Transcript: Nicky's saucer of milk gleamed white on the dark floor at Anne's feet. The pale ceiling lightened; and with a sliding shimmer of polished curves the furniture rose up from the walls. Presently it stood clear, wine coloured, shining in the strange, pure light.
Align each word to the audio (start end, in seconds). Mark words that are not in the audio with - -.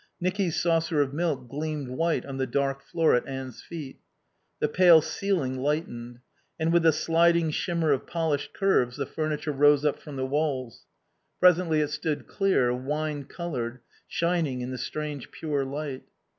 Nicky's 0.19 0.59
saucer 0.59 0.99
of 0.99 1.13
milk 1.13 1.47
gleamed 1.47 1.89
white 1.89 2.25
on 2.25 2.37
the 2.37 2.47
dark 2.47 2.81
floor 2.81 3.13
at 3.13 3.27
Anne's 3.27 3.61
feet. 3.61 3.99
The 4.59 4.67
pale 4.67 4.99
ceiling 4.99 5.59
lightened; 5.59 6.21
and 6.59 6.73
with 6.73 6.87
a 6.87 6.91
sliding 6.91 7.51
shimmer 7.51 7.91
of 7.91 8.07
polished 8.07 8.51
curves 8.51 8.97
the 8.97 9.05
furniture 9.05 9.51
rose 9.51 9.85
up 9.85 9.99
from 9.99 10.15
the 10.15 10.25
walls. 10.25 10.87
Presently 11.39 11.81
it 11.81 11.91
stood 11.91 12.25
clear, 12.25 12.73
wine 12.73 13.25
coloured, 13.25 13.79
shining 14.07 14.61
in 14.61 14.71
the 14.71 14.79
strange, 14.79 15.29
pure 15.29 15.63
light. 15.63 16.01